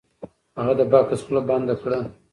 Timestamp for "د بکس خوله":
0.79-1.41